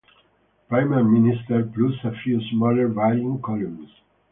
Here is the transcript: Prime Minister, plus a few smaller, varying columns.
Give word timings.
Prime 0.67 1.03
Minister, 1.13 1.63
plus 1.75 1.93
a 2.05 2.11
few 2.23 2.41
smaller, 2.49 2.87
varying 2.87 3.39
columns. 3.39 3.87